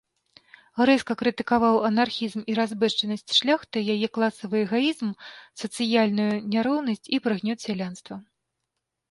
[0.89, 5.09] Рэзка крытыкаваў анархізм і разбэшчанасць шляхты, яе класавы эгаізм,
[5.65, 6.27] сацыяльную
[6.57, 8.15] няроўнасць і прыгнёт сялянства.